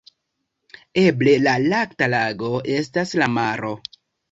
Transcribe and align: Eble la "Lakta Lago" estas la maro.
Eble 1.01 1.35
la 1.43 1.53
"Lakta 1.67 2.09
Lago" 2.15 2.51
estas 2.81 3.17
la 3.23 3.31
maro. 3.39 3.75